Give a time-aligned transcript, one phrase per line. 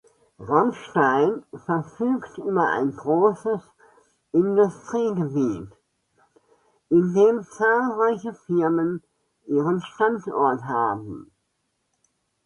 [0.39, 3.61] Ramstein verfügt über ein großes
[4.31, 5.69] Industriegebiet,
[6.89, 9.03] in dem zahlreiche Firmen
[9.45, 11.29] ihren Standort haben.